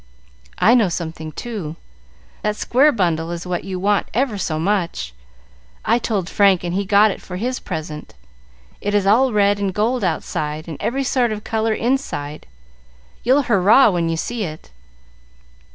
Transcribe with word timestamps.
"I 0.57 0.73
know 0.73 0.89
something, 0.89 1.31
too. 1.31 1.75
That 2.41 2.55
square 2.55 2.91
bundle 2.91 3.29
is 3.29 3.45
what 3.45 3.63
you 3.65 3.79
want 3.79 4.07
ever 4.15 4.35
so 4.35 4.57
much. 4.57 5.13
I 5.85 5.99
told 5.99 6.27
Frank, 6.27 6.63
and 6.63 6.73
he 6.73 6.85
got 6.85 7.11
it 7.11 7.21
for 7.21 7.35
his 7.37 7.59
present. 7.59 8.15
It 8.81 8.95
is 8.95 9.05
all 9.05 9.31
red 9.31 9.59
and 9.59 9.71
gold 9.71 10.03
outside, 10.03 10.67
and 10.67 10.77
every 10.81 11.03
sort 11.03 11.31
of 11.31 11.43
color 11.43 11.75
inside; 11.75 12.47
you'll 13.23 13.43
hurrah 13.43 13.91
when 13.91 14.09
you 14.09 14.17
see 14.17 14.43
it. 14.43 14.71